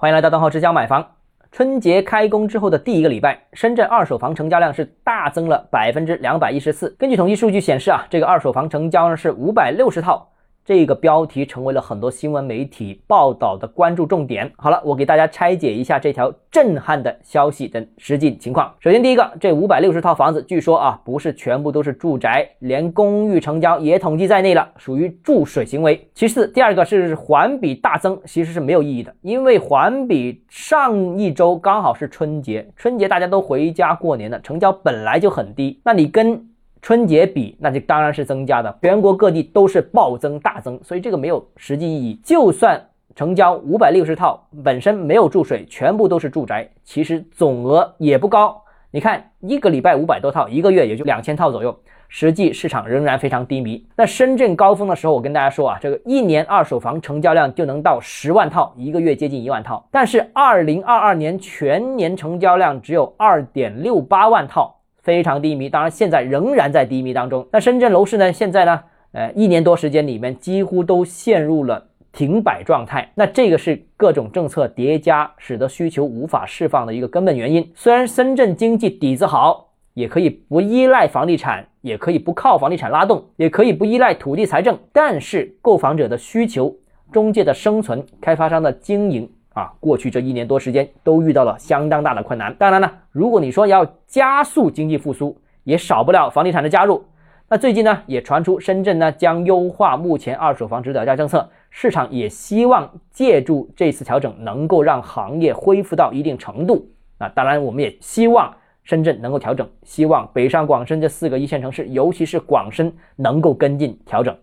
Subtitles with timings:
[0.00, 1.04] 欢迎来到东浩之家买房。
[1.50, 6.94] 春节开工之后的第一个礼拜，深圳二手房成交量是大增了百分之两百一十四。
[6.96, 10.30] 根据统计数据显示啊，这个二手房成交呢是五百六十套。
[10.68, 14.52] 这个标题成为了很多新闻媒体报道的关注重点。
[14.58, 18.70] 好了，我给大家拆解一下这条震撼的消息的实际情况。
[18.78, 26.06] 首先，第一个，这五百六十套房子，据说啊，不是全部都是住宅，连公寓成交也统计在内了，属于注水行为。
[26.12, 36.46] 其次，第二个是环比大增，其实是没有意义的，因为环比上一周刚好是春节，春节大家都回家过年了，成交本来就很低，那你跟
[36.80, 42.20] 春节比，那就当然是增加的，全国各地都是暴增大增，所以这个没有实际意义。
[42.24, 42.80] 就算
[43.16, 48.62] 成交五百六十套，本身没有注水，全部都是住宅，其实总额也不高。
[48.90, 51.76] 你看一个礼拜五百多套，一个月也就两千套左右，
[52.08, 53.86] 实际市场仍然非常低迷。
[53.96, 59.86] 那深圳高峰的时候，我跟大家说啊，这个一年二手房成交量就能到十万套，一个月接近一万套。
[59.90, 64.76] 但是二零二二年全年成交量只有二点六八万套。
[65.08, 67.48] 非常低迷，当然现在仍然在低迷当中。
[67.50, 68.30] 那深圳楼市呢？
[68.30, 68.78] 现在呢？
[69.12, 73.10] 呃，一年多时间里面几乎都陷入了停摆状态。
[73.14, 77.72] 那这个是各种政策叠加，使得需求无法释放的一个根本原因。
[77.74, 86.76] 虽然深圳经济底子好，也可以不依赖房地产，也可以不靠房地产拉动，也可以不依赖土地财政，但是购房者的需求、
[87.10, 89.26] 中介的生存、开发商的经营。
[89.58, 92.54] 啊，过去这一年多时间都遇到了相当大的困难。
[92.54, 97.04] 当然呢，如果你说要加速经济复苏，也少不了房地产的加入。
[97.48, 106.88] 那最近呢，也传出深圳呢将优化目前二手房指导价政策，市场也希望借助这次调整，能够让行业恢复到一定程度。
[107.18, 114.36] 啊，当然我们也希望深圳能够调整，希望北上广深这四个一线城市，尤其是广深能够跟进调整。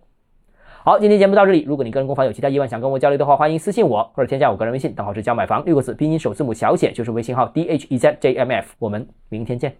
[0.85, 1.63] 好，今天节目到这里。
[1.63, 8.75] 如果你个人购房有其他疑问，想跟我交流的话，欢迎私信我或者添加我个人微信，账号是教买房六个字，拼音首字母小写就是微信号 d h e z j m f。
[8.77, 9.75] 我们明天见。